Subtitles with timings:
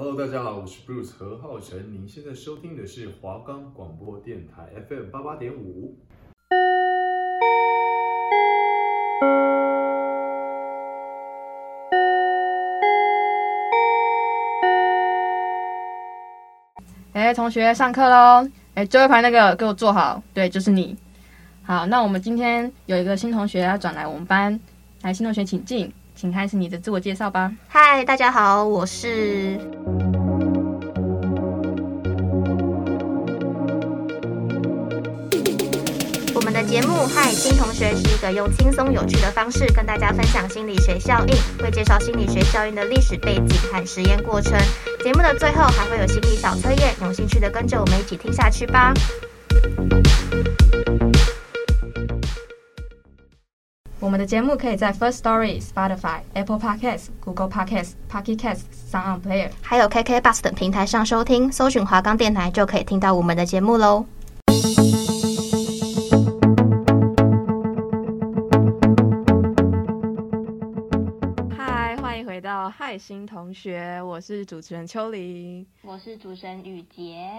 [0.00, 1.92] Hello，大家好，我是 Bruce 何浩晨。
[1.92, 5.98] 您现在收听的是华冈广播电台 FM 八八点五。
[17.12, 18.48] 哎，同学，上课喽！
[18.74, 20.96] 哎，最后一排那个给我坐好，对，就是你。
[21.64, 24.60] 好，那我们今天有一个新同学要转来我们班，
[25.02, 27.52] 来，新同学请进，请开始你的自我介绍吧。
[27.68, 29.56] 嗨，大家好，我是。
[36.34, 44.58] 我们的节目《嗨新同学》是一个用轻松有趣的方式跟大家分享心理学效应，会介绍心理学效应的历史背景和实验过程。
[45.04, 48.92] 节目的最后还会有心理小测验，有兴趣的跟着我们一起听下去吧。
[54.18, 64.04] 们的节目可以在 First Story、Spotify、Apple Podcasts、Google Podcasts、Pocket Casts、Sound On Player，还有 KK Bus 等平台上收听，搜寻华冈电台就可以听到我们的节目喽。
[71.56, 77.30] 嗨，欢迎回到嗨新同学，我是主持人秋玲，我是主持人雨杰。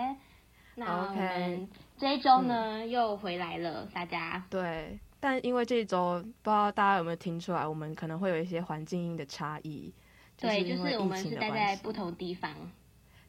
[0.76, 4.98] 那我们这一周呢、嗯、又回来了，大家对。
[5.20, 9.94] 但因为这一周，不知道大家有没有听出来，我们可能会有一些环境音的差异。
[10.38, 12.50] 对，就是我们是待在不同地方。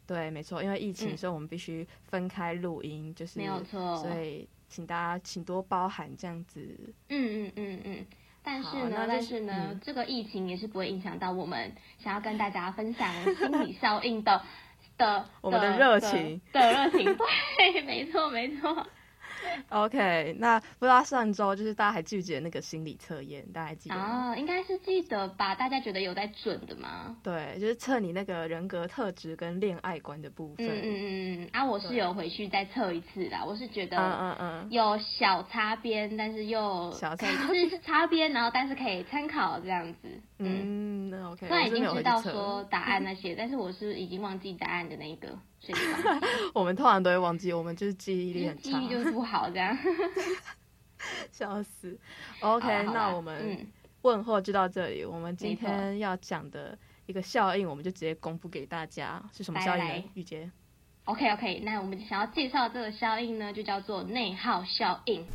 [0.06, 3.96] 对，没错，因为疫情，所以我们必须分开录音，就是没有错。
[3.96, 6.60] 所以请大家请多包涵这样子。
[7.08, 8.06] 嗯嗯嗯嗯。
[8.42, 14.42] 但是呢，但是呢，嗯、这个疫情也是不会影响到我们想要跟大家分享心理效应的
[14.96, 17.04] 的我们的热情的热情。
[17.58, 18.86] 对，没错，没错。
[19.70, 23.44] OK，那不知道上周就是大家还记不记得那个心理测验？
[23.52, 24.02] 大家还记得吗？
[24.02, 25.54] 啊，应该是记得吧？
[25.54, 27.16] 大家觉得有在准的吗？
[27.22, 30.66] 对，就是测你那个人格特质跟恋爱观的部分。
[30.66, 33.44] 嗯嗯嗯啊，我是有回去再测一次啦。
[33.44, 40.08] 我是觉得，嗯嗯嗯，有小擦边，但是又小擦就是擦边，然后但是可以参考这样子。
[40.46, 41.46] 嗯，那 OK。
[41.46, 45.28] 虽然已经知道说答案那些， 但是我是已经忘记答案的那一个。
[46.54, 49.76] 我们通常都会忘记，我们就是记忆力很差，记忆就是不好，这样，
[51.30, 51.98] 笑死。
[52.40, 53.66] OK，那我们
[54.02, 55.04] 问候就到这里。
[55.04, 60.04] 我们今天要讲的一个效应，我们就直接公布给大家，是什么效应呢？
[60.14, 60.50] 雨洁。
[61.04, 65.26] OK OK，那我们想要介绍这个效应呢，就叫做内耗效应。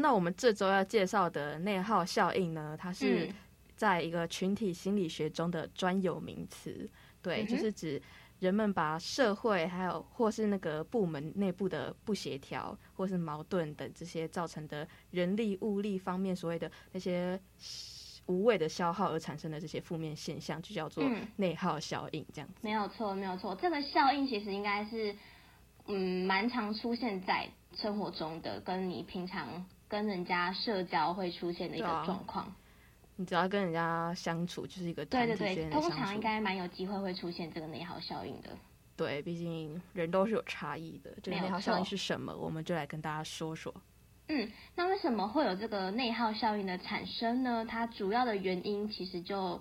[0.00, 3.30] 那我们这周要介绍的内耗效应呢，它是
[3.76, 6.88] 在一个群体心理学中的专有名词，
[7.22, 8.00] 对，就是指
[8.38, 17.38] 人们把社会还有或是那个部门内部的不协调或是矛盾等这些造成的人力物力方面所谓的那些
[18.26, 21.04] 无谓的消耗而产生的这些负面现象，就叫做
[21.36, 22.54] 内耗效应，这样子。
[22.62, 25.14] 没有错，没有错，这个效应其实应该是
[25.86, 29.66] 嗯蛮常出现在生活中的，跟你平常。
[29.90, 32.56] 跟人家社交会出现的一个状况，啊，
[33.16, 38.56] 你只要跟人家相处，就是一个对对对，通常应该蛮有机会会出现这个内耗效应的。
[38.96, 41.10] 对，毕竟人都是有差异的。
[41.22, 42.34] 这个内耗效应是什么？
[42.34, 43.74] 我们就来跟大家说说。
[44.28, 47.66] 嗯，那为什么会有这个内耗效应的产生呢？
[47.68, 49.60] 它主要的原因其实就。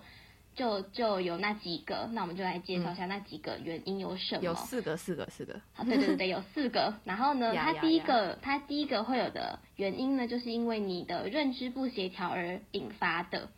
[0.55, 4.43] 就就有那几个，那我们就来介绍一下那几个原因有什么？
[4.43, 5.61] 有四个，四个，四个。
[5.73, 6.93] 好，对对对对，有四个。
[7.05, 13.49] 然后呢，它第一个，它第一个会有的原因呢，就是因为你的认知不协调而引发的。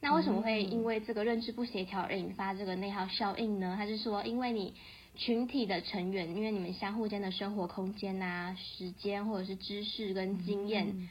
[0.00, 3.74] 那为什么会因为这个认知不协调而引发这个内耗效应呢？
[3.76, 4.74] 它是说，因为你
[5.16, 10.86] 群体的成员，因为你们相互间的生活空间啊、时间或者是知识跟经验。
[10.88, 11.08] 嗯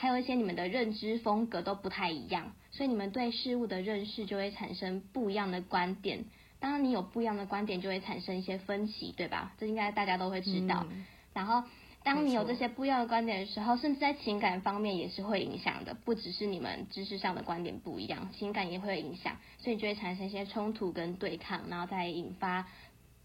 [0.00, 6.24] 还有一些你们的认知风格都不太一样，所以你们对事物的认识就会产生不一样的观点。
[6.58, 9.52] 当然，你有不一样的观点，就会产生一些分歧，对吧？
[9.58, 10.86] 这应该大家都会知道。
[10.90, 11.62] 嗯、然后，
[12.02, 22.66] 当你有这些不一样的观点的时候，甚至在情感方面也是会影响的，不只是你们知识上的观点不一样，情感也会影响，所以就会产生一些冲突跟对抗，然后再引发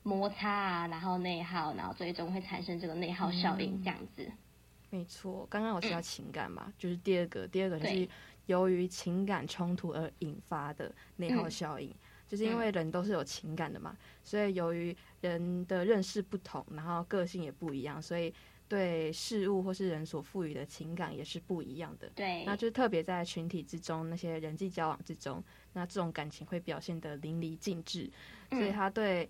[0.03, 4.25] 摩擦啊，然后内耗，然后最终会产生这个内耗效应，这样子。
[4.25, 4.33] 嗯
[4.95, 8.07] 没错，刚刚我提到情感嘛，嗯、就是第二个，第二个就是
[8.45, 11.95] 由于情感冲突而引发的内耗效应，嗯、
[12.27, 18.33] 就是因为人都是有情感的嘛，所以由于人的认识不同，然后个性也不一样，所以
[18.69, 22.09] 对事物或是人所赋予的情感也是不一样的。
[22.15, 25.43] 对，那就是特别在群体之中，那些人际交往之中，
[25.73, 28.09] 那这种感情会表现得淋漓尽致，
[28.49, 29.29] 所以他对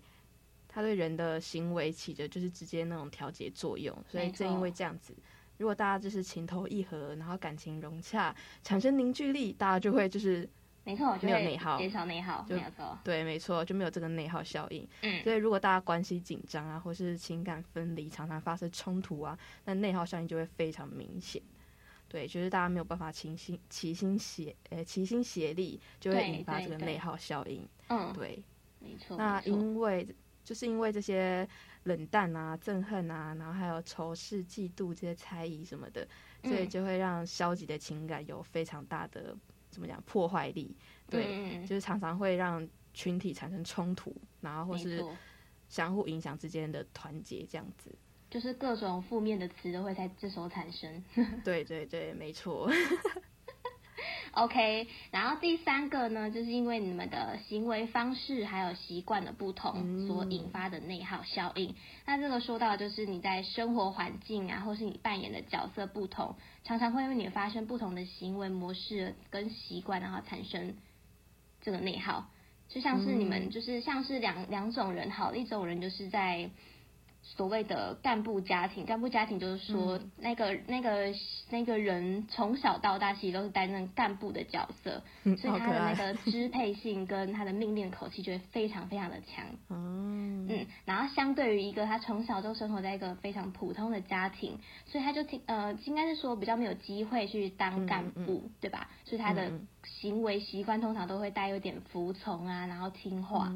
[0.68, 5.14] 他对人的行为起着就是直接那种调节作用，所以正因为这样子。
[5.58, 10.48] 如果大家就是情投意合，然后感情融洽，产生凝聚力，大家就会就是
[10.84, 14.86] 没错，没有内耗，减少内耗，没有错，对，没错，就没有这个内耗效应。
[15.02, 21.42] 嗯，所以如果大家关系紧张啊，或是情感分离，常常发生冲突啊，那内耗效应就会非常明显。
[22.08, 27.66] 对，就是大家没有办法齐心齐心协呃齐心协力，就会引发这个内耗效应。
[27.88, 28.40] 嗯，对，
[28.78, 29.16] 没错。
[29.16, 30.06] 那因为
[30.44, 31.46] 就是因为这些
[31.86, 36.06] 冷淡啊、憎恨啊，然后还有仇视、嫉妒这些猜疑什么的，
[36.44, 39.36] 所以就会让消极的情感有非常大的
[39.70, 40.76] 怎么讲破坏力。
[41.08, 45.04] 对，嗯，就是常常会让群体产生冲突，然后或是
[45.68, 47.94] 相互影响之间的团结这样子。
[48.28, 51.04] 就是各种负面的词都会在这时候产生。
[51.44, 52.68] 对对对，没错。
[54.36, 61.70] OK，然后第三个呢，就是因为你们的行为方式还有习惯的不同所引发的内耗效应。
[61.70, 61.74] 嗯、
[62.04, 70.74] 那这个说到就是你在生活环境啊，或是你扮演的角色不同，常常会因为你发生不同的行为模式跟习惯，然后产生
[71.62, 72.26] 这个内耗。
[72.68, 76.50] 就像是你们就是像是两两种人，好，一种人就是在。
[77.36, 81.12] 所谓的干部家庭，干部家庭就是说，嗯、那个那个
[81.50, 89.44] 那个人从小到大其实都是担任干部的角色，嗯、所以他的那个支配性跟他的命令口气就会非常非常的强。
[89.70, 98.88] 嗯， 嗯，然后相对于一个他从小就生活在一个非常普通的家庭，所以他就听呃，应该是说比较没有机会去当干部，对吧？
[99.04, 99.50] 所以他的
[99.84, 103.52] 行为习惯通常都会带有点服从啊，然后听话。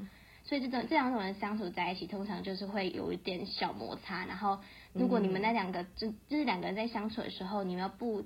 [0.51, 4.27] 嗯所以这种这两种人相处在一起，通常就是会有一点小摩擦。
[4.27, 4.59] 然后，
[4.93, 8.25] 如果你们那两个就就是两个人在相处的时候，你们要不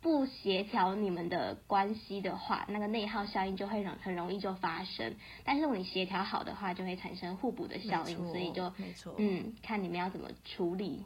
[0.00, 5.16] 不协调你们的关系的话，那个内耗效应就会很很容易就发生。
[5.42, 8.16] 但是如果你协调好的话，就会产生互补的效应。
[8.28, 11.04] 所以就没错，嗯，看你们要怎么处理。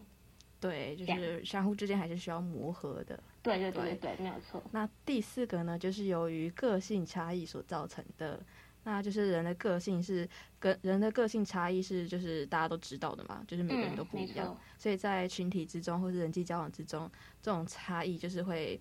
[0.61, 3.19] 对，就是相互之间还是需要磨合的。
[3.43, 4.63] 对对对对对，没有错。
[4.73, 8.39] 那第四个呢，就是由于个性差异所造成的。
[8.87, 10.29] 那就是人的个性是
[10.61, 17.11] 跟人的个性差异是，就是大家都知道的嘛，就是每个人都不一样，嗯、所以在群体之中或是人际交往之中，
[17.41, 18.79] 这种差异就是会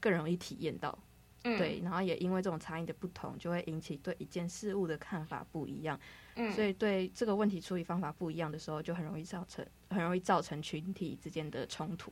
[0.00, 0.98] 更容易体验到，
[1.44, 6.00] 嗯、对，然后也因为这种差异的不同，就会引起对一件事物的看法不一样，
[6.36, 12.10] 嗯、所以对这个问题处理方法不一样的时候，就很容易造成很容易造成群体之间的冲突，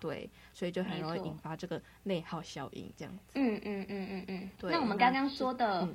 [0.00, 3.34] 对，所以就很容易引发这个内耗效应这样子。
[3.34, 4.72] 嗯嗯嗯嗯嗯，嗯，对。
[4.72, 5.88] 那我们刚刚说的。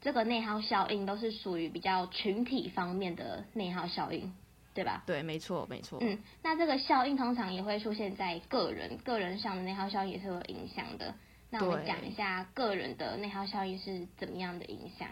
[0.00, 4.32] 这个内耗效应都是属于比较群体方面的内耗效应，
[4.72, 5.02] 对吧？
[5.04, 5.98] 对，没错，没错。
[6.00, 11.12] 嗯，那这个效应通常也会出现在个人，个人上的内耗效应也是有影响的。
[11.50, 15.08] 那我们讲一下个人的内耗效应是怎么样的影响？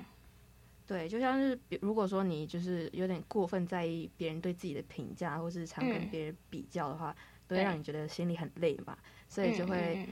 [0.86, 7.16] 对，就像是如果说你就是有点过分在意别人对自己的评价，或是常跟别人比较的话，嗯、
[7.48, 8.96] 都会让你觉得心里很累嘛，
[9.28, 10.08] 所以就会。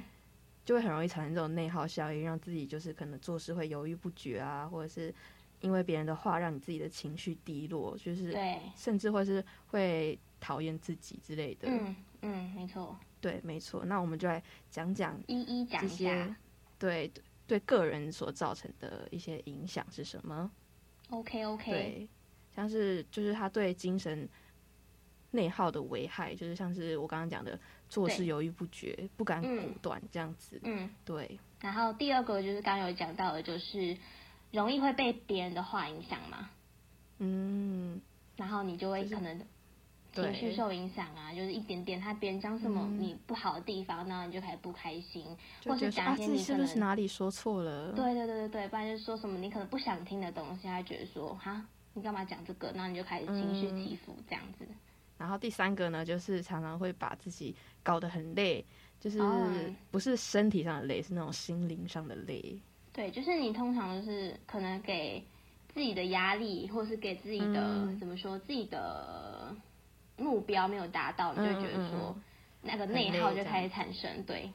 [0.64, 5.14] 就会很容易产生这种内耗效应，让自己就是可能做事会犹豫不决啊，或者是
[5.60, 11.68] 因为别人的话让你自己的情绪低落，就是对，甚至会是会讨厌自己之类的。
[11.68, 12.98] 嗯嗯，没错。
[13.20, 13.84] 对，没错。
[13.84, 16.36] 那我们就来讲讲一一讲一下，
[16.78, 17.10] 对
[17.46, 20.50] 对个人所造成的一些影响是什么
[21.10, 21.70] ？OK OK。
[21.70, 22.08] 对，
[22.54, 24.28] 像是就是他对精神
[25.34, 27.58] 内耗的危害，就是像是我刚刚讲的。
[27.86, 30.58] 做事犹豫不决，不敢果断，这样子。
[30.64, 31.38] 嗯，对。
[31.60, 33.96] 然后第二个就是刚刚有讲到的，就是
[34.50, 36.50] 容易会被别人的话影响嘛。
[37.18, 38.00] 嗯。
[38.36, 39.40] 然后你就会可能
[40.12, 45.24] 情绪受影响啊，就是一点点，他别人讲什么你不好的地方，然后你就开始不开心，
[45.64, 47.92] 或是讲一些你是不是哪里说错了？
[47.92, 52.72] 对对对对对，不然就是说什么你可能不想听的东西，他觉得说哈，你干嘛讲这个？
[52.72, 54.66] 然后你就开始情绪起伏这样子。
[55.16, 58.64] 然后第三个呢，就是常常会把自己搞得很累，
[58.98, 59.20] 就是
[59.90, 62.58] 不是身体上的累，是那种心灵上的累。
[62.92, 65.24] 对，就是你通常就是可能给
[65.72, 69.54] 自己的压力，或是给自己的、嗯、怎么说，自己的
[70.16, 72.14] 目标没有达到，你就觉得说
[72.60, 74.22] 那个内耗就开始产生。
[74.24, 74.50] 对，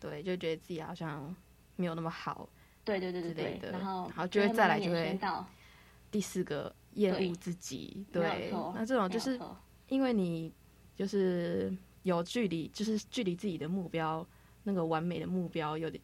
[0.00, 1.34] 对，就觉得自己好像
[1.76, 2.48] 没有那么好。
[2.84, 3.70] 对对对对对。
[3.70, 5.18] 然后，然后就会再来就会
[6.10, 8.04] 第四个厌恶自己。
[8.10, 9.38] 对，对那这种就是。
[9.94, 10.52] 因为你
[10.96, 11.72] 就是
[12.02, 14.26] 有距离，就是距离自己的目标
[14.64, 16.02] 那个完美的目标有点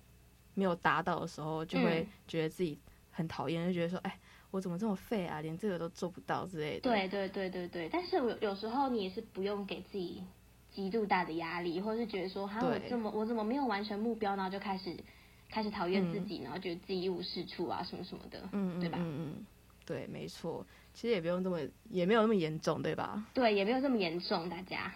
[0.54, 2.78] 没有达到的时候，就会觉得自己
[3.10, 4.16] 很讨厌，就觉得说，哎，
[4.52, 6.88] 我怎么这么废啊，连这个都做不到之类的。
[6.88, 10.22] 对对对对对，但是有有时候你也是不用给自己
[10.70, 14.96] 极度大的压力，或是觉得说，哈，我怎么我怎么没有完成目标，然后就开始
[15.50, 18.98] 开始讨厌自己，然后觉得自己一无是处啊，什么什么的，嗯，对吧？
[19.00, 19.46] 嗯嗯，
[19.90, 20.64] 对，没错。
[20.94, 21.58] 其实也不用这么，
[21.90, 23.26] 也没有那么严重，对吧？
[23.34, 24.92] 对，也没有这么严重，大家。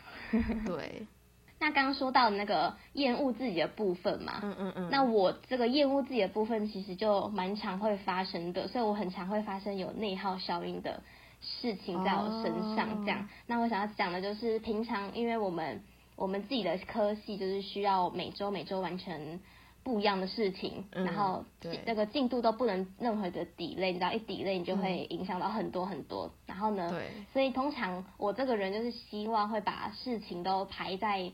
[0.65, 1.05] 对。
[1.59, 11.03] 那刚刚说到那个厌恶自己的部分嘛，嗯嗯嗯，那我这个厌恶自己的部分其实就蛮常会发生的，所以我很常会发生有内耗效应的
[11.41, 13.05] 事情在我身上。
[13.05, 15.83] 这样，哦、那我想要讲的就是平常因为我们
[16.15, 19.41] 我们自己的科系就是需要每周每周完成。
[19.85, 26.26] 不一样的事情，嗯、然后这个进度都不能任何的 delay，你知道一 delay 你就会影响到很多很多。
[26.26, 26.91] 嗯、然后呢，
[27.33, 31.31] 所以通常我这个人就是希望会把事情都排在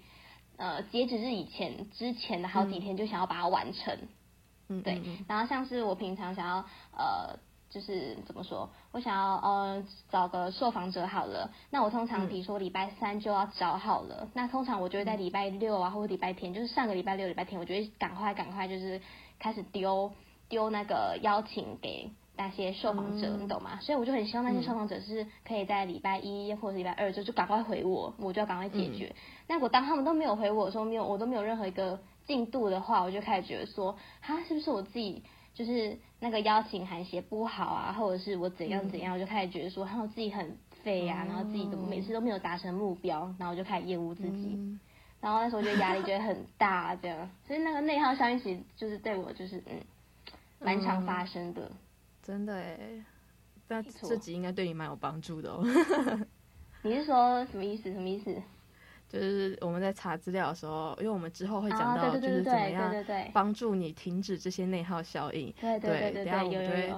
[0.57, 3.97] 呃截止日以前之前的好几天就想要把它完成。
[4.69, 5.01] 嗯，对。
[5.29, 7.39] 然后像是我平常想要呃。
[7.71, 19.01] 就是怎么说，我想要呃找个受访者好了，那我通常比如说礼拜三就要找好了，嗯、那通常我就会在礼拜六啊或者礼拜天，就是上个礼拜六礼拜天，我就会赶快赶快就是
[19.39, 20.11] 开始丢
[20.49, 23.79] 丢那个邀请给那些受访者，嗯、你懂吗？
[23.81, 29.07] 所以我就很希望那些受访者是可以在礼拜一或者礼拜二就就赶快回我，我就要赶快解决。
[29.07, 35.23] 嗯、那我当他们都没有回我说没有，我都没有任何一个进度的话，我就开始觉得说，哈，是不是我自己？
[35.55, 44.81] 就是那个邀请函写不好啊，或者是我怎样怎样，嗯、我就开始觉得说，然后自己很废呀、啊，嗯、然后自己怎么每次都没有达成目标，然后我就开始厌恶自己，嗯、
[45.21, 49.81] 然后那时候觉得压力觉得很大，这样，所以那个内耗效应其实就是对我就是嗯，
[50.61, 51.77] 蛮常发生的，嗯、
[52.23, 52.79] 真的哎，
[53.69, 55.65] 那这集应该对你蛮有帮助的哦。
[56.83, 57.93] 你是说什么意思？
[57.93, 58.35] 什么意思？
[59.11, 62.95] 就是我们在查资料的时候，因为我们之后会讲到，就是怎么样
[63.35, 65.53] 帮助你停止这些内耗效应。
[65.61, 66.95] 对对对对，等下我们会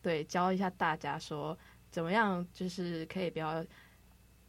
[0.00, 1.58] 对教一下大家说，
[1.90, 3.62] 怎么样就是可以不要。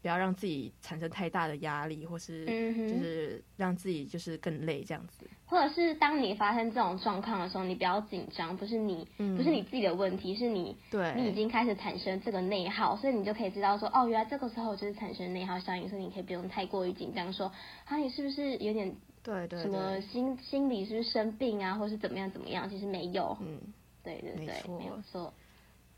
[0.02, 5.28] 不要让自己产生太大的压力，或是就是让自己就是更累这样子。
[5.52, 17.52] 或者是当你发生这种状况的时候，你不要紧张，不是你，嗯、不是你自己的问题，是你，对，你已经开始产生这个内耗，所以你就可以知道说，哦，原来这个时候就是产生内耗效应，所以你可以不用太过于紧张，说，
[17.84, 22.70] 啊，你是不是有点对对什么心心理是不是生病啊，或是怎么样怎么样？
[22.70, 23.60] 其实没有，嗯，
[24.04, 25.34] 对对对，没错，没有错。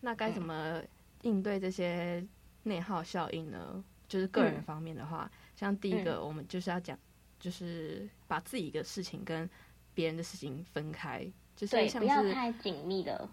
[0.01, 0.81] 那该怎么
[1.21, 2.25] 应对这些
[2.63, 3.83] 内耗效应呢？
[4.07, 6.97] 就是个人方面的话，嗯、像第一个，我们就是要讲，
[7.43, 9.49] 就是把自己的事情跟
[9.93, 13.29] 别人的事情分开，就是像是不要太紧密的。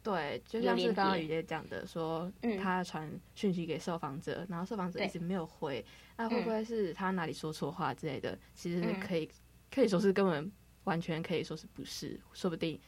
[0.00, 2.30] 对，就像是刚刚雨姐讲的，说
[2.62, 5.84] 他传讯息给受访者，嗯、然后受访者一直没有回，
[6.16, 8.30] 那会不会是他哪里说错话之类的？
[8.30, 9.28] 嗯、其实可以
[9.68, 10.52] 可以说是根本
[10.84, 12.80] 完全可以说是不是，说不定。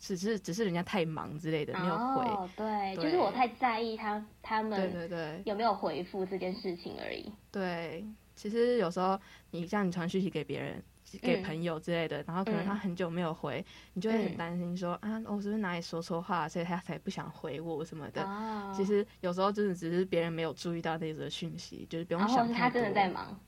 [0.00, 7.32] 只是只是人家太忙之类的没有回，oh, 对，对就是我太在意他他们对对对有没有回复这件事情而已。
[7.50, 8.06] 对，
[8.38, 9.18] 其实有时候
[9.50, 10.82] 你像你传讯息给别人、
[11.20, 13.64] 给朋友之类的，嗯、然后可能他很久没有回，嗯、
[13.94, 18.22] 你就会很担心说、嗯、啊，我是不是哪里说错话，所以他才不想回我什么的。
[18.22, 18.76] Oh.
[18.76, 22.54] 其实有时候真的只是别人没有注意到那则讯息，就是不用想太多。
[22.54, 23.38] 他真的在忙。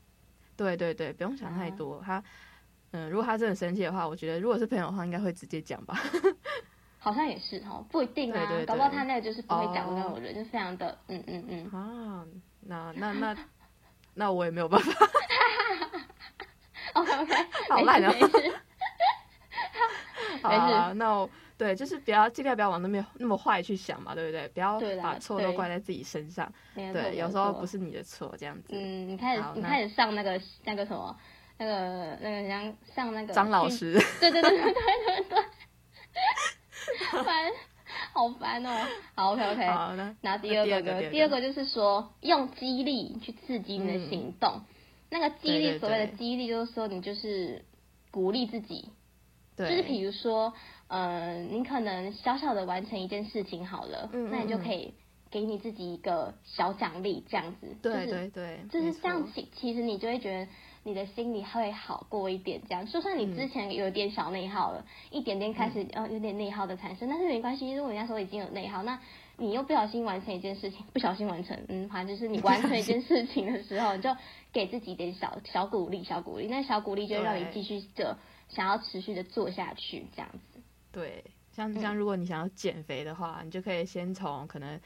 [0.57, 1.95] 对对对，不用想太多。
[1.95, 2.03] Oh.
[2.03, 2.23] 他。
[2.93, 5.97] 嗯，如果他真的生气的话，我觉得如果是朋友的话，应该会直接讲吧。
[6.99, 11.71] 好像也是哈，不一定啊，对对对，搞不好他那个就是不会讲的那种人，就非常的嗯嗯嗯。
[11.71, 12.27] 啊，
[12.59, 13.33] 那那那
[14.21, 14.93] 那我也没有办法。
[16.93, 17.33] OK OK，
[17.69, 18.13] 好烂啊！
[20.43, 24.47] 好啊，那我对，就是不要尽量不要往那边那么坏去想嘛，对不对？
[24.49, 26.47] 不要把错都怪在自己身上。
[26.75, 28.67] 对，有时候不是你的错，这样子。
[28.73, 31.17] 嗯，你开始你开始上那个那个什么。
[31.57, 35.37] 那个那个像像那个张老师，对对对对对对对，
[37.23, 37.51] 烦，
[38.13, 38.69] 好烦哦。
[39.15, 39.67] 好，OK OK。
[39.67, 41.09] 好，的那第二个呢？
[41.09, 44.61] 第二个就是说，用激励去刺激你的行动。
[45.09, 47.65] 那个激励，所谓的激励，就是说你就是
[48.11, 48.89] 鼓励自己，
[49.55, 50.53] 对就是比如说，
[50.87, 54.93] 呃，你可能小小的完成一件事情好了，那你就可以
[55.29, 57.75] 给你自己一个小奖励，这样子。
[57.81, 59.27] 对对对，就是这样。
[59.33, 60.51] 其其实你就会觉得。
[60.83, 68.99] 你的心里会好过一点，这样，就算你之前有点小内耗了，嗯、一点点开始呃有点内耗的产生，但是没关系，如果人家说已经有内耗，那
[69.37, 74.09] 你又不小心完成一件事情，不小心完成，嗯，反正就是你完成一件事情的时候，你就
[74.51, 78.17] 给自己一点小小鼓励，小鼓励，那小鼓励就让你继续的
[78.49, 80.59] 想要持续的做下去，这样子。
[80.91, 84.79] 对，像像如果你想要减肥的话，嗯、你就可以先从可能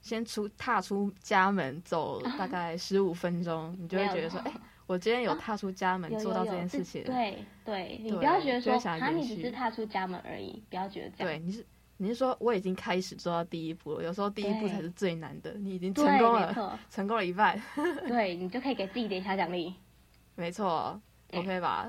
[0.00, 4.52] 先出踏出家门走大概十五分钟，啊、你就会觉得说，哎。
[4.86, 11.32] 我今天有踏出家门做到这件事情，对对，你不要觉得说啊，你只是踏出家门而已，不要觉得这样。
[11.32, 11.66] 对，你是
[11.96, 17.60] 你是说我已经开始做到第一步了，有时候第一步才是最难的，你已经成功了，成功了一半。
[18.06, 19.74] 对，你就可以给自己点小奖励。
[20.36, 21.00] 没错
[21.32, 21.88] ，OK 吧？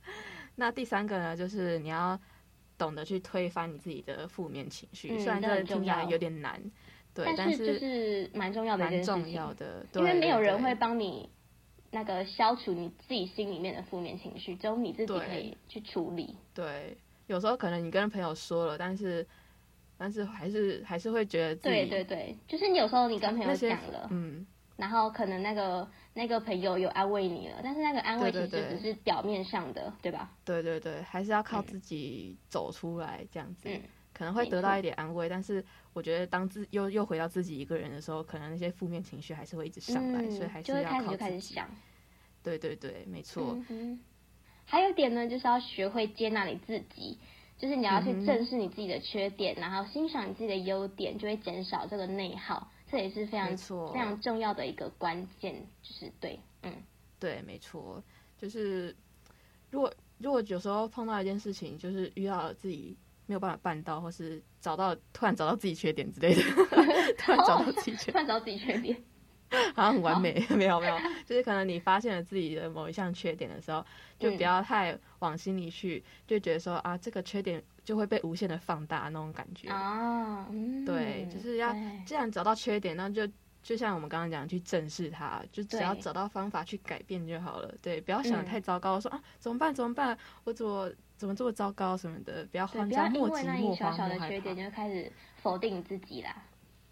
[0.56, 2.18] 那第三个呢，就是你要
[2.76, 6.60] 懂得去推翻你自己的负面情绪，虽然这听起来有点难，
[7.14, 11.30] 对，但是就是蛮重要的，蛮重要的，因为没有人会帮你。
[11.94, 16.34] 那个消除你自己心里面的负面情绪，只有你自己可以去处理。
[16.52, 16.98] 对，
[17.28, 19.24] 有时候可能你跟朋友说了，但是
[19.96, 21.68] 但是还是还是会觉得自己。
[21.68, 24.44] 对对对，就是你有时候你跟朋友讲了，嗯，
[24.76, 30.32] 然后可能那个那个朋友有安慰你了，但是那个安慰其实只是表面上的，对，吧？
[30.44, 33.68] 对对对，还是要靠自己走出来这样子。
[33.68, 33.80] 嗯
[34.16, 41.60] 可能会得到一点安慰，但是我觉得当自又又回到自己一个人的时候，可能那些负面情绪还是会一直上来，嗯、所以还是要靠自己。
[42.44, 43.58] 对对对，没错。
[43.68, 44.00] 嗯、
[44.64, 47.18] 还有一点呢，就是要学会接纳你自己，
[47.58, 52.70] 就是你要去正视你自己的缺点，嗯、然后欣赏你自己的优点，就会减少这个内耗。
[52.88, 53.48] 这也是非常
[53.92, 56.72] 非常重要的一个关键，就是对，嗯，
[57.18, 58.00] 对，没错，
[58.38, 58.94] 就是
[59.70, 62.96] 如果如果有时候碰到一件事情，就是遇到了自己。
[63.26, 66.42] 没有办法办到，或是找到突然找到自己缺点之类的，
[67.18, 69.02] 突然找到自己缺点， 突然找到自己缺点，
[69.74, 70.44] 好像很完美。
[70.54, 73.84] 没有没有，就是可能你发现了自己的某一项缺点的时候，
[74.18, 80.46] 就不要太往心里去，就觉得说啊，这个缺点就会被无限的放大那种感觉啊。
[80.84, 81.72] 对，就是要
[82.04, 83.26] 既然找到缺点，那就
[83.62, 87.74] 就像我们刚刚讲，去正视它，就只要找到方法去改变就好了。
[87.80, 90.90] 对，不要想得太糟糕，说啊怎么办怎么办，我怎么。
[91.16, 96.36] 怎么这么糟糕什么的，不要慌张，莫急莫慌，小小的缺点就开始否定你自己啦。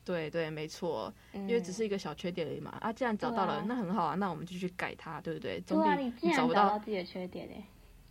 [0.04, 2.76] 对对，没错，因为只是一个小缺点而已嘛。
[2.80, 5.60] 啊，既然找到了，那很好啊，那我们就去改它，对不对？
[5.60, 7.62] 总比你找不到自己的缺点哎。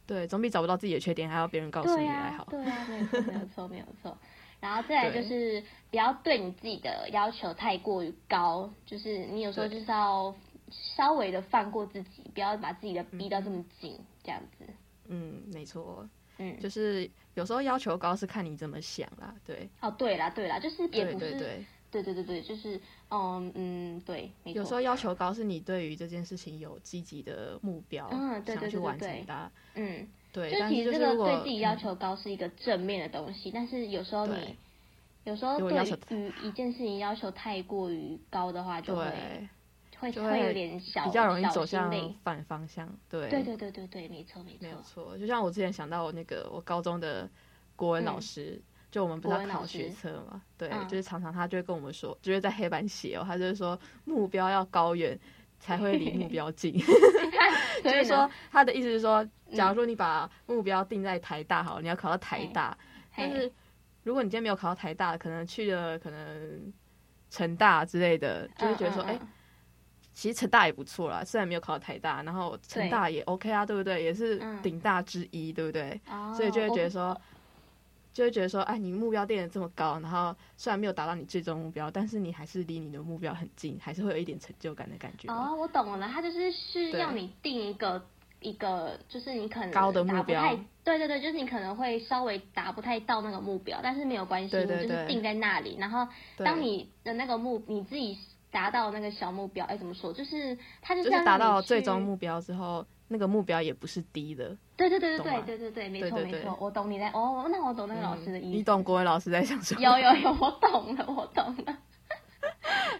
[0.08, 2.46] 对，总比找不到自己的缺点还要别人告诉你还好。
[2.50, 4.18] 对啊，没有错，没有错，没有错。
[4.62, 10.34] 然后再来就是不要对你自己的要求太过于高，就是你有时候就是要
[10.70, 14.65] 稍微的放过自己，不要把自己的逼到这么紧，这样子。
[15.13, 19.70] 嗯，没错，嗯，就是有时候要求高是看你怎么想啦，对。
[19.82, 24.60] 哦，对啦，对啦，就是也不是，对对对，对对对对，就是，嗯嗯，对，没错。
[24.60, 30.51] 有时候要求高是你对于这件事情有积极的目标，嗯，对对对对，想去完成它，嗯，对。
[30.51, 34.55] 就其实这个对自己要求高是一个正面的东西，嗯、但是有时候你
[35.25, 39.05] 有时候对于一件事情要求太过于高的话，就会。
[40.01, 41.92] 会会有点小比较容易走向
[42.24, 45.16] 反方向，对对对对对对，没错没错，没有错。
[45.18, 47.29] 就像我之前想到我那个我高中的
[47.75, 55.18] 国文老师，嗯、就我们不是要考学测嘛，对，嗯、就是常常他就会跟我们说，就是在黑板写哦，他就是说目标要高远
[55.59, 56.74] 才会离目标近，
[57.83, 63.51] 就是说他的意思是说，假如说你把目标定在台大好，你要考到台大，嗯、但是
[64.03, 66.74] 如果你今天没有考到台大，可能去了可能
[67.29, 69.20] 成大之类的，就会觉得说，哎、
[70.22, 74.03] 其实成大也不错啦，虽然没有考到台大，然后成大也 OK 啊，对，对不对？
[74.03, 76.00] 也是顶大之一，嗯、对不对？
[76.07, 77.22] 哦、所以就会觉得说，我
[78.14, 85.27] 就会觉得说，哎，你目标定的这么高，然后虽然没有达到你最终目标，但是你还是离你的目标很近，还是会有一点成就感的感觉。
[85.34, 88.00] 哦，我懂了，他就是是要你定一个
[88.42, 90.55] 一个，就是你可能高的目标。
[90.84, 96.07] 对对对，就是你可能会稍微达不太到那个目标，但是没有关系，对对对，你就是定在那里，然后
[96.38, 98.20] 当你的那个目你自己。
[98.51, 100.11] 达到那个小目标，哎，怎么说？
[100.14, 104.55] 就是他就是达到最终目标之后，那个目标也不是低的。
[104.75, 108.57] 对对对对对对对对，没错没错，我懂你在哦，那我懂那个老师的意思。
[108.57, 109.81] 你懂国文老师在想什么？
[109.81, 111.77] 有有有，我懂了，我懂了。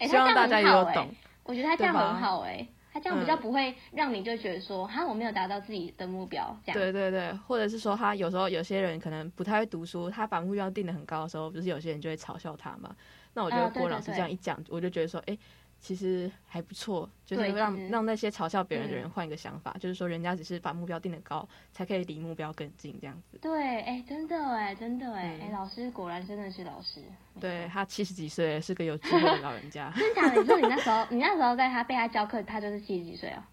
[0.08, 1.08] 希望大家也有懂。
[1.44, 6.80] 我觉得他这样很好哎，他这样比较不会让你就觉得说，哈，我没有达到自己的目标这样。
[6.80, 12.96] 对对对，或者是说他有时候有些人可能不太会读书，他把目标定得很高的时候，不是有些人就会嘲笑他嘛？
[13.34, 15.38] 那我觉得郭老师这样一讲，我就觉得说，哎。
[15.84, 23.39] 其实还不错，就是让让那些嘲笑别人的人换一个想法，嗯、就是说人家只是把目标定得高，才可以离目标更近这样子。
[23.39, 27.02] 对，哎，真的哎，真的哎，哎、嗯，老师果然真的是老师。
[27.39, 29.91] 对，他七十几岁，是个有智慧的老人家。
[29.98, 30.39] 真的假的？
[30.39, 33.50] 你说你那时候，你那时候在他被他教课，他就是七十几岁啊？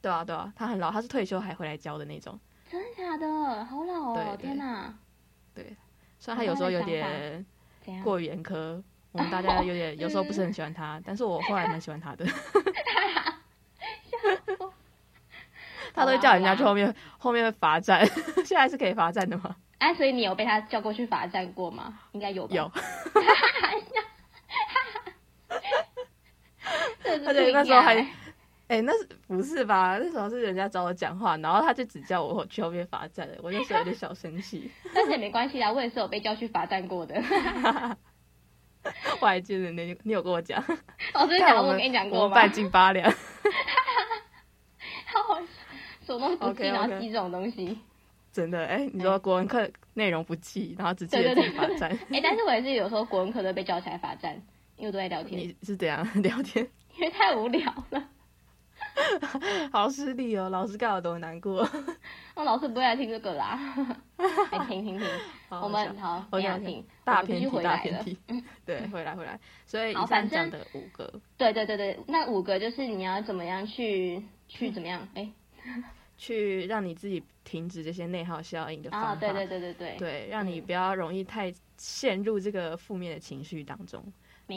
[0.00, 2.38] 对啊，对啊，他很老，他是退休还回来教的那种。
[2.70, 3.64] 真的假的？
[3.64, 4.36] 好老哦！
[4.38, 4.96] 天哪。
[5.52, 5.76] 对，
[6.20, 7.44] 虽然他有时候有点
[8.02, 8.82] 过于严苛。
[9.12, 12.24] 我们大家有点有时候不是很喜欢他，但是我后来蛮喜欢他的。
[15.92, 18.06] 他都叫人家去后面后面罚站，
[18.44, 19.56] 现在是可以罚站的吗？
[19.78, 21.98] 哎，所以你有被他叫过去罚站过吗？
[22.12, 22.54] 应该有吧。
[22.54, 22.70] 有。
[27.26, 28.06] 而且那时候还，
[28.70, 29.98] 哎，那是不是吧？
[29.98, 34.70] 那时候是人家找我讲话，然后他就只叫我去后面罚站，我那时候有点小生气。
[34.94, 37.20] 但是也没关系啦，我也是有被叫去罚站过的。
[39.20, 40.62] 我还记得你，你有跟我讲。
[41.14, 41.40] 我跟你
[41.92, 42.24] 讲过吗？
[42.26, 43.10] 我半斤八两。
[43.10, 43.16] 好
[46.06, 47.76] 什么都不记，然后记这种东西。
[48.30, 51.90] 真的，哎，你说国文课内容不记，然后只记得自己罚站。
[52.12, 54.40] 哎，但是我也是有时候国文课都被叫起来罚站，
[54.76, 55.40] 因为都在聊天。
[55.40, 56.64] 你是怎样 聊天？
[56.96, 58.08] 因为太无聊了。
[59.72, 61.68] 好失礼哦，老师干我多难过。
[62.34, 63.58] 那 老师不会来听这个啦，
[64.52, 65.08] 来听听听。
[65.48, 68.18] 我们好，我想听大偏题，大偏题。
[68.64, 69.38] 对，回来回来。
[69.66, 75.30] 所以以上讲的五个，对对对对，那五个就是你要怎么样去去怎么样哎。
[76.16, 84.04] 去让你自己停止这些内耗效应的方法，对对对对对，对，让你不要容易太陷入这个负面的情绪当中。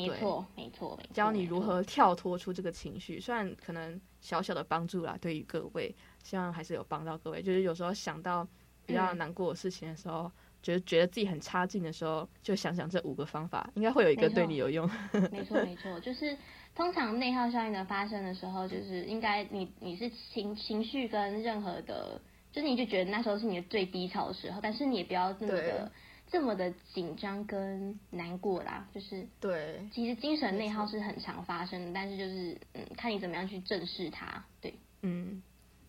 [0.01, 7.41] 没错，没错，教你如何跳脱出这个情绪，虽然可能小小的帮助啦，对于各位，希望还是有帮到各位。
[7.41, 8.47] 就是有时候想到
[8.86, 14.89] 比较难过的事情的时候，觉得觉得自己很差劲的时候，就想想这五个方法，应该会有一个对你有用。
[15.32, 16.38] 没错，没错，就是。
[16.75, 22.19] 通常内耗效应的发生的时候，就是应该你你是情情绪跟任何的，
[22.51, 25.91] 就是你就觉得那时候是你的最低潮的时候，但是你也不要那么的对
[26.34, 35.39] 这么的紧张跟难过啦，就是对，其实精神内耗是很常发生的，但是就是嗯，看你怎么样去正视它，对，嗯，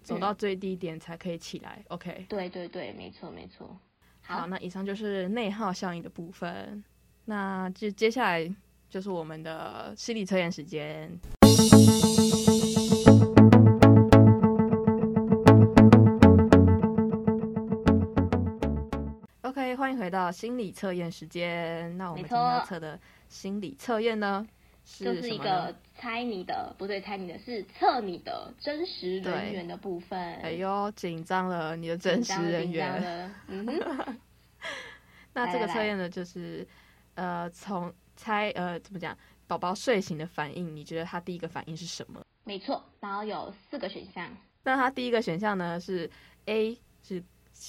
[0.02, 3.74] 走到最低点才可以起来，嗯，OK，对对对，没错没错，
[4.20, 6.84] 好，好，那以上就是内耗效应的部分，
[7.24, 8.54] 那就接下来。
[8.90, 11.10] 就是我们的心理测验时间。
[20.04, 21.96] 回到心理测验时间。
[21.96, 24.46] 那我们今天要测的心理测验呢，
[24.84, 30.18] 是就是一个猜你的，不对，猜你的是测你的真实人员的部分。
[30.42, 33.32] 哎呦，紧张了，你的真实人员。
[33.48, 34.18] 嗯哼。
[35.32, 36.66] 那这个测验呢，就是
[37.14, 37.92] 呃，从。
[38.16, 39.18] 猜呃，怎么讲？
[39.48, 42.22] 宝宝睡醒的反应，你觉得他第一个反应是什么？
[42.44, 44.30] 没错，然后有四个选项。
[44.62, 46.08] 那他第一个选项呢是
[46.44, 47.20] A 是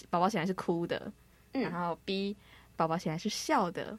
[0.07, 1.11] 宝宝醒来是哭的，
[1.55, 2.37] 嗯，然后 B
[2.75, 3.97] 宝宝起来是笑的，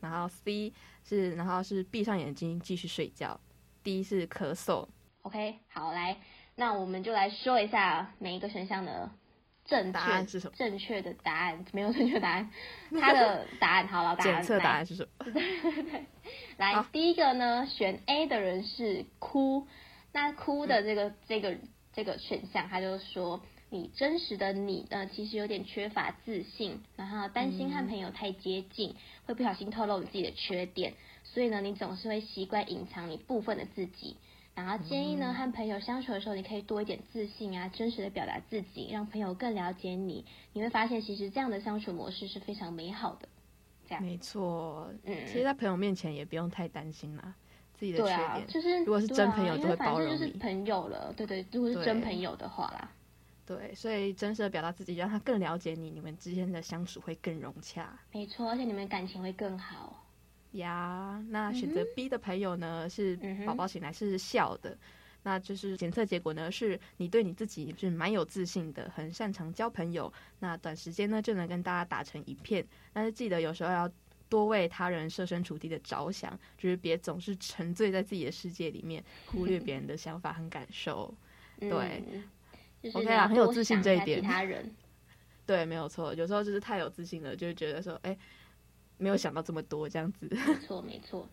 [0.00, 0.72] 然后 C
[1.04, 3.38] 是然后是闭上眼睛继续睡觉
[3.82, 4.88] ，D 是咳嗽。
[5.22, 6.16] OK，好，来，
[6.56, 9.10] 那我们就来说一下每一个选项的。
[9.66, 10.54] 正答案是什么？
[10.58, 12.50] 正确的答案没有正确答案，
[13.00, 15.24] 它的答案好了，检测答案是什么？
[15.32, 16.04] 对对对，
[16.58, 19.66] 来，第一个呢，选 A 的人是哭，
[20.12, 21.56] 那哭的这个、嗯、这个
[21.94, 23.40] 这个选项，他就说
[23.74, 34.16] 你真实的你呢，其实有点缺乏自信，然后担心和朋友太接近，嗯、会不小心透露你自己的缺点，所以呢，你总是会习惯隐藏你部分的自己。
[34.54, 40.24] 然后建议呢，和朋友相处的时候，你可以多一点自信啊，真实的表达自己，让朋友更了解你。
[40.52, 43.28] 你会发现，其实这样的相处模式是非常美好的。
[43.88, 47.34] 这样没错，嗯，其实，在朋友面前也不用太担心啦，
[47.76, 48.18] 自己的缺点。
[48.18, 50.16] 对啊，就是如果是真朋友，就会包容你。
[50.16, 52.88] 就是朋友了，对对，如果是真朋友的话啦。
[53.46, 57.98] 对，所以真实的表达自己，让他更了解你，你们之间的相处会更融洽。
[58.12, 60.06] 没错，而且你们感情会更好。
[60.52, 64.78] 呀，那选择 B 的朋友呢，是宝宝醒来是笑的，
[65.22, 72.64] 那就是检测结果呢，是你对你自己是蛮有自信的，很擅长交朋友，那短时间呢就能跟大家打成一片。
[72.92, 73.90] 但是记得有时候要
[74.28, 81.12] 多为他人设身处地的着想，就是别总是沉醉在自己的世界里面，忽略别人的想法和感受。
[81.60, 82.02] 对
[82.92, 84.20] ，OK 啊，很有自信这一点。
[84.20, 84.70] 其他人，
[85.46, 88.16] 对，没有错，有时候就是太有自信了，就会觉得说，哎。
[88.96, 90.28] 没有想到这么多，这样子。
[90.30, 91.28] 没 错，没错。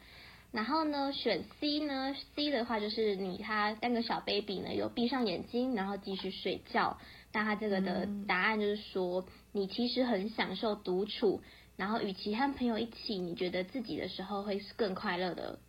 [0.52, 6.98] 然后呢，选 C 呢？C 的话就是你他三个小 baby 呢，有闭上眼睛，然后继续睡觉。
[7.32, 11.44] 那他这个的答案就是说，嗯、你其实很享受独处，
[11.78, 15.60] 然后与其和朋友一起，你觉得自己的时候会是更快乐的，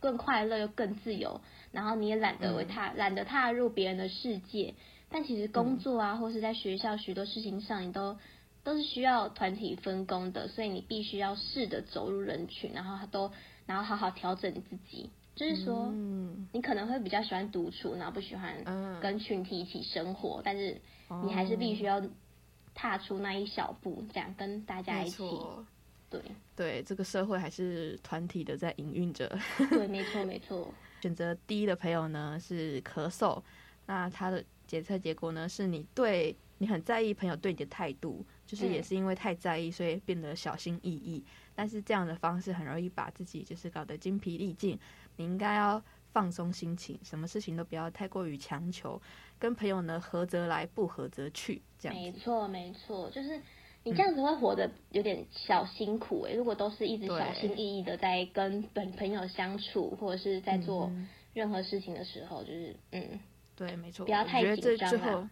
[0.00, 1.40] 更快乐又更自由。
[1.70, 4.74] 然后你也懒得为他，嗯、懒得踏入别人的世界。
[5.10, 8.16] 但其实工作啊，嗯、或是在学校许多事情上，你都。
[8.64, 13.30] 都是需要团体分工的，所以你必须要试着走入人群，然后都，
[13.64, 15.08] 然后好好调整你自己。
[15.36, 20.80] 就是说，嗯、你可能会比较喜欢独处，然后不喜欢跟群体一起生活，嗯、但是
[21.24, 22.02] 你还是必须要
[22.74, 25.22] 踏出那一小步，这样跟大家一起。
[26.10, 26.20] 对
[26.56, 29.28] 对，这个社会还是团体的在营运着。
[29.70, 30.74] 对，没错 没错。
[31.02, 33.40] 选择 D 的朋友呢是咳嗽，
[33.86, 38.24] 那他的检测结果呢是你对你很在意朋友对你的态度。
[38.46, 41.24] 就是也是因为太在意，所以变得小心翼翼。
[41.52, 44.78] 但是这样的方式很容易把自己就是搞得精疲力尽。
[45.16, 49.02] 你应该要放松心情，什么事情都不要太过于强求。
[49.36, 51.60] 跟朋友呢，合则来，不合则去。
[51.76, 53.40] 这样没错没错，就是
[53.82, 56.36] 你这样子会活得有点小辛苦诶、欸。
[56.36, 60.92] 嗯、如果都是一直小心翼翼的在跟本朋友相处，或者是在做
[61.34, 63.18] 任何事情的时候，就是嗯，
[63.56, 65.26] 对，没错，不要太紧张后。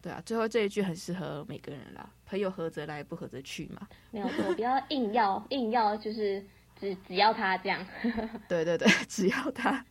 [0.00, 2.08] 对啊，最后这一句很适合每个人啦。
[2.24, 3.86] 朋友合则来，不合则去嘛。
[4.10, 6.44] 没有错，不要硬要硬要，就是
[6.80, 7.84] 只只要他这样。
[8.48, 9.84] 对对对， 只要他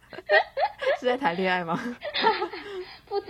[1.00, 1.76] 是在谈恋爱吗？
[3.06, 3.28] 负责，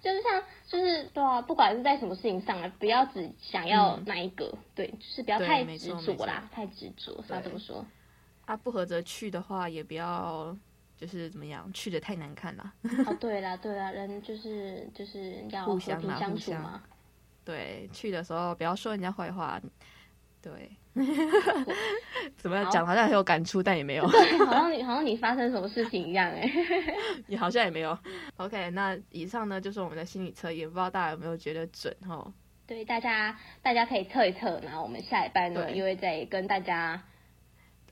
[0.00, 7.84] 就是像就是对啊，不管是在什么事情上啊，不要只想要哪一个，嗯、对，就是不要太执着啦，太执着，要怎么说？
[8.46, 10.56] 啊，不合则去的话，也不要
[11.06, 12.72] 就是怎么样，去的太难看了。
[13.06, 16.82] 哦， 对啦，对啦，人就是就是要和平相处嘛。
[17.44, 19.60] 对，去的时候不要说人家坏话。
[20.40, 20.70] 对，
[22.36, 24.06] 怎么样讲好像很有感触，但也没有。
[24.10, 26.50] 对，好像你好像你发生什么事情一样哎。
[27.26, 27.98] 你好像也没有。
[28.36, 32.32] OK，那以上呢就是我们的心理测验，不知道大家有没有觉得准哦？
[32.66, 37.02] 对，大家大家可以测一测，然后我们下一班呢，因为再跟大家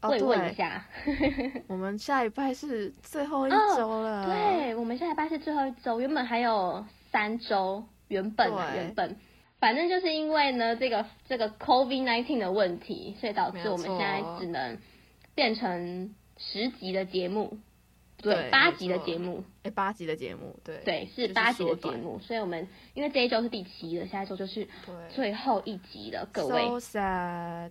[0.08, 0.84] 慰问一下。
[1.06, 4.24] 哦、 我们下一拜是最后一周了。
[4.24, 4.26] 哦。
[4.26, 9.16] 对，我们下一拜是最后一周，原本还有三周，原本啊，原本。
[9.60, 14.76] 反正就是因为呢，这个这个 COVID nineteen 的问题，所以导致我们现在只能
[15.36, 17.58] 变成十集的节目，
[18.20, 24.66] 对，对八集的节目，哎，八集的节目，对，对，是八集的节目，所以我们因为这一周是第七了，下一周就是
[25.14, 26.66] 最后一集了，各位。
[26.80, 27.70] So sad。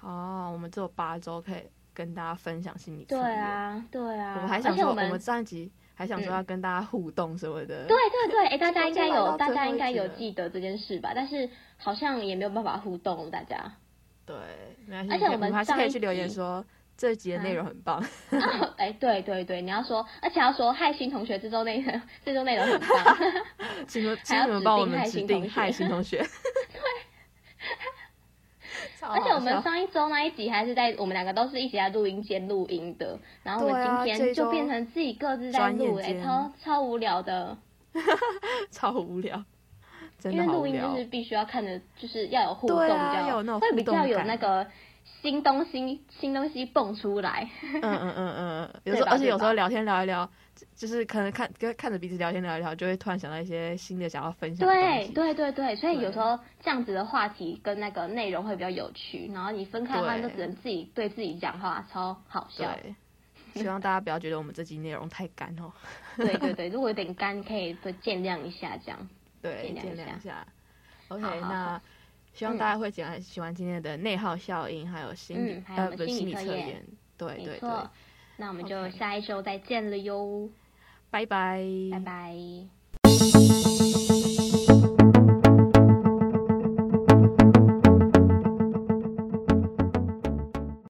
[0.00, 3.04] 好，我们只有八周可以跟大家分享心理。
[3.04, 4.34] 对啊，对啊。
[4.36, 5.70] 我们还想说，我们上一集。
[5.92, 11.12] 还想说要跟大家互动什么的，嗯、对对对，哎，大家应该有，大家应该有记得这件事吧？
[11.14, 13.70] 但是好像也没有办法互动，大家。
[14.24, 14.34] 对，
[15.10, 16.64] 而且我们还是可以去留言说
[16.96, 18.02] 这集的内容很棒。
[18.78, 23.18] 哎、啊，对对对，你要说，而且要说害新同学，这周内容这周内容很棒，
[23.86, 26.16] 请请你们帮我们指定害新同学。
[26.16, 26.80] 对。
[29.02, 37.56] 而且我们上一周那一集还是在我们两个都是一起在录音间录音的，然后我们今天就变成自己各自在录，哎、欸，超超无聊的，
[38.70, 39.42] 超无聊，
[40.24, 44.66] 因为录音就是必须要看着，就是要有互动，比较会比较有那个
[45.22, 47.48] 新东西新东西蹦出来。
[47.62, 50.30] 嗯嗯嗯嗯， 有时候而且有时候聊天聊一聊。
[50.76, 54.68] 就是可能看跟看着彼此聊天聊一聊，就会突然想到一些新的想要分享。
[54.68, 59.30] 对对对对，所以有时候这样子的话题跟那个内容会比较有趣。
[59.32, 62.76] 然后你分开的话，就只能自己对自己讲话，超好笑。
[63.54, 65.72] 希望大家不要觉得我们这集内容太干哦。
[66.16, 69.08] 对对对，如果有点干，可以就见谅一下这样。
[69.40, 70.46] 对，见谅一下。
[71.08, 71.82] OK，好好好，那
[72.40, 76.82] 希望大家会喜欢喜欢今天的内耗效应，还有心理、嗯、还有心理测验。
[77.18, 77.70] 对对对。
[78.38, 80.48] 那我们就下一周再见了哟，
[81.10, 82.79] 拜拜，拜拜。